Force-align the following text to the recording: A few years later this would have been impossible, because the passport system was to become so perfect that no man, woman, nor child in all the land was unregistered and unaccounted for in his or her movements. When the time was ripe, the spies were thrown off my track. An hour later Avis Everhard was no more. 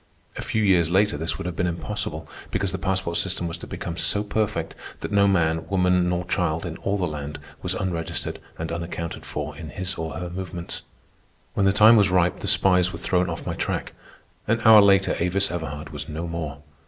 A 0.35 0.41
few 0.41 0.63
years 0.63 0.89
later 0.89 1.15
this 1.15 1.37
would 1.37 1.45
have 1.45 1.55
been 1.55 1.67
impossible, 1.67 2.27
because 2.49 2.71
the 2.71 2.79
passport 2.79 3.17
system 3.17 3.47
was 3.47 3.59
to 3.59 3.67
become 3.67 3.97
so 3.97 4.23
perfect 4.23 4.73
that 5.01 5.11
no 5.11 5.27
man, 5.27 5.67
woman, 5.69 6.09
nor 6.09 6.25
child 6.25 6.65
in 6.65 6.75
all 6.77 6.97
the 6.97 7.05
land 7.05 7.37
was 7.61 7.75
unregistered 7.75 8.39
and 8.57 8.71
unaccounted 8.71 9.27
for 9.27 9.55
in 9.55 9.69
his 9.69 9.93
or 9.99 10.13
her 10.15 10.31
movements. 10.31 10.81
When 11.53 11.67
the 11.67 11.71
time 11.71 11.97
was 11.97 12.09
ripe, 12.09 12.39
the 12.39 12.47
spies 12.47 12.91
were 12.91 12.97
thrown 12.97 13.29
off 13.29 13.45
my 13.45 13.53
track. 13.53 13.93
An 14.47 14.59
hour 14.65 14.81
later 14.81 15.15
Avis 15.19 15.51
Everhard 15.51 15.91
was 15.91 16.09
no 16.09 16.27
more. 16.27 16.63